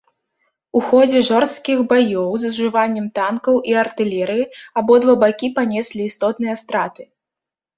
[0.77, 4.49] У ходзе жорсткіх баёў з ужываннем танкаў і артылерыі
[4.83, 7.03] абодва бакі панеслі істотныя страты.